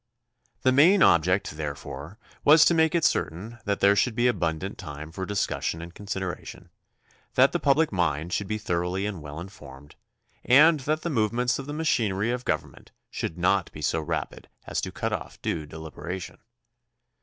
[0.63, 5.11] The main object, therefore, was to make it certain that there should be abundant time
[5.11, 6.71] for discussion and consideration,
[7.35, 9.95] that the public mind should be thoroughly and well informed,
[10.43, 14.81] and that the movements of the machinery of government should not be so rapid as
[14.81, 16.39] to cut off due deliberation.